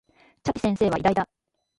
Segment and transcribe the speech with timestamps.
[0.43, 1.29] チャピ先生は偉大だ